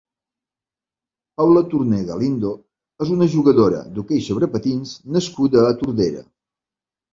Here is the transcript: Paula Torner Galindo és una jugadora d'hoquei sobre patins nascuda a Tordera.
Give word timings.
Paula 1.41 1.61
Torner 1.73 1.99
Galindo 2.07 2.51
és 3.07 3.13
una 3.17 3.29
jugadora 3.35 3.83
d'hoquei 3.99 4.25
sobre 4.31 4.51
patins 4.57 4.97
nascuda 5.19 5.65
a 5.71 5.79
Tordera. 5.85 6.27